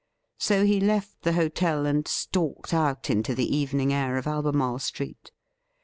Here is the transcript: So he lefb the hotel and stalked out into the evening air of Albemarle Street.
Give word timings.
So 0.39 0.65
he 0.65 0.79
lefb 0.79 1.11
the 1.21 1.33
hotel 1.33 1.85
and 1.85 2.07
stalked 2.07 2.73
out 2.73 3.11
into 3.11 3.35
the 3.35 3.55
evening 3.55 3.93
air 3.93 4.17
of 4.17 4.25
Albemarle 4.25 4.79
Street. 4.79 5.29